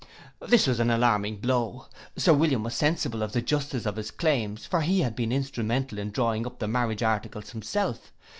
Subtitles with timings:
[0.39, 1.85] This was an alarming blow,
[2.17, 5.99] Sir William was sensible of the justice of his claims, for he had been instrumental
[5.99, 8.11] in drawing up the marriage articles himself.